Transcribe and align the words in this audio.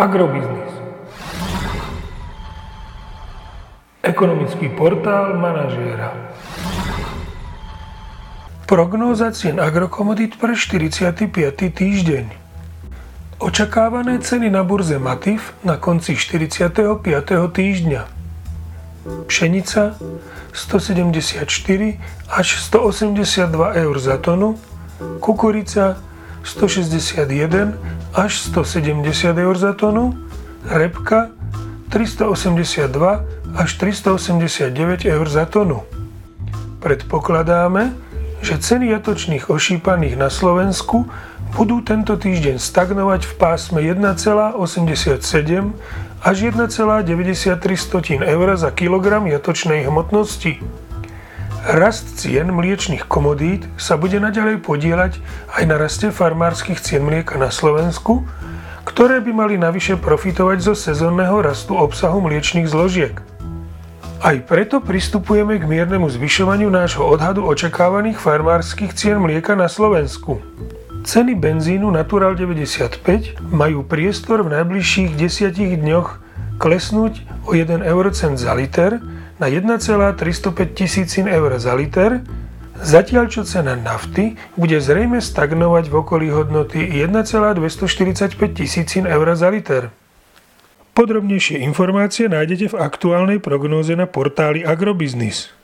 Agrobiznis. 0.00 0.72
Ekonomický 4.00 4.72
portál 4.72 5.36
manažéra. 5.36 6.16
Prognóza 8.64 9.28
cien 9.36 9.60
agrokomodít 9.60 10.40
pre 10.40 10.56
45. 10.56 11.36
týždeň. 11.52 12.32
Očakávané 13.44 14.24
ceny 14.24 14.48
na 14.48 14.64
burze 14.64 14.96
Matif 14.96 15.52
na 15.68 15.76
konci 15.76 16.16
45. 16.16 16.80
týždňa. 17.52 18.02
Pšenica 19.28 20.00
174 20.56 21.44
až 22.32 22.48
182 22.56 23.52
eur 23.76 23.96
za 24.00 24.16
tonu, 24.16 24.56
kukurica 25.20 26.00
161 26.44 27.76
až 28.14 28.32
170 28.50 29.38
eur 29.38 29.56
za 29.58 29.72
tonu, 29.72 30.16
repka 30.66 31.30
382 31.90 33.24
až 33.56 33.70
389 33.74 35.04
eur 35.04 35.26
za 35.28 35.44
tonu. 35.46 35.82
Predpokladáme, 36.80 37.92
že 38.40 38.56
ceny 38.56 38.88
jatočných 38.96 39.52
ošípaných 39.52 40.16
na 40.16 40.32
Slovensku 40.32 41.10
budú 41.52 41.84
tento 41.84 42.16
týždeň 42.16 42.56
stagnovať 42.56 43.26
v 43.26 43.32
pásme 43.36 43.80
1,87 43.84 44.56
až 46.20 46.36
1,93 46.52 48.22
eur 48.22 48.48
za 48.56 48.70
kilogram 48.70 49.26
jatočnej 49.26 49.84
hmotnosti. 49.84 50.62
Rast 51.60 52.16
cien 52.16 52.48
mliečných 52.48 53.04
komodít 53.04 53.68
sa 53.76 54.00
bude 54.00 54.16
naďalej 54.16 54.64
podielať 54.64 55.20
aj 55.60 55.64
na 55.68 55.76
raste 55.76 56.08
farmárskych 56.08 56.80
cien 56.80 57.04
mlieka 57.04 57.36
na 57.36 57.52
Slovensku, 57.52 58.24
ktoré 58.88 59.20
by 59.20 59.28
mali 59.36 59.54
navyše 59.60 60.00
profitovať 60.00 60.56
zo 60.64 60.72
sezónneho 60.72 61.36
rastu 61.44 61.76
obsahu 61.76 62.24
mliečných 62.24 62.64
zložiek. 62.64 63.12
Aj 64.24 64.36
preto 64.40 64.80
pristupujeme 64.80 65.60
k 65.60 65.68
miernemu 65.68 66.08
zvyšovaniu 66.08 66.72
nášho 66.72 67.04
odhadu 67.04 67.44
očakávaných 67.44 68.16
farmárskych 68.16 68.96
cien 68.96 69.20
mlieka 69.20 69.52
na 69.52 69.68
Slovensku. 69.68 70.40
Ceny 71.04 71.36
benzínu 71.36 71.92
Natural 71.92 72.40
95 72.40 73.36
majú 73.52 73.84
priestor 73.84 74.48
v 74.48 74.56
najbližších 74.56 75.12
10 75.12 75.76
dňoch 75.76 76.08
klesnúť 76.56 77.44
o 77.44 77.52
1 77.52 77.84
eurocent 77.84 78.40
za 78.40 78.56
liter, 78.56 79.00
na 79.40 79.48
1,305 79.48 80.76
tisícin 80.76 81.24
eur 81.24 81.56
za 81.56 81.72
liter, 81.72 82.20
zatiaľ 82.76 83.32
čo 83.32 83.42
cena 83.48 83.72
nafty 83.72 84.36
bude 84.52 84.76
zrejme 84.76 85.16
stagnovať 85.16 85.88
v 85.88 85.94
okolí 85.96 86.28
hodnoty 86.28 86.84
1,245 87.00 88.36
tisícin 88.52 89.08
eur 89.08 89.26
za 89.32 89.48
liter. 89.48 89.88
Podrobnejšie 90.92 91.64
informácie 91.64 92.28
nájdete 92.28 92.76
v 92.76 92.80
aktuálnej 92.84 93.40
prognóze 93.40 93.96
na 93.96 94.04
portáli 94.04 94.60
Agrobiznis. 94.60 95.59